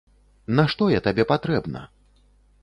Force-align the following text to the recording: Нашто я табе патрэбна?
Нашто 0.59 0.87
я 0.93 1.03
табе 1.09 1.27
патрэбна? 1.33 1.85